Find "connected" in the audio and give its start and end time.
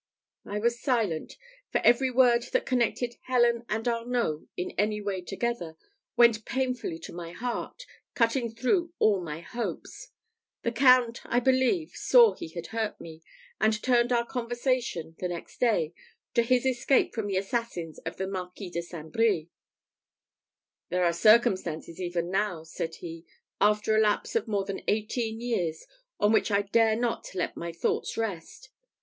2.65-3.17